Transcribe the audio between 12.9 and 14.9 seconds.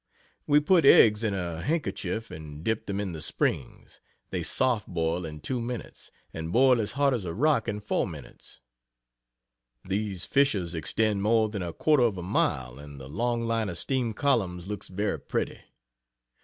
the long line of steam columns looks